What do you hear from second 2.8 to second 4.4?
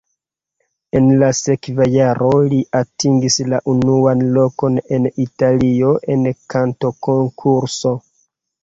atingis la unuan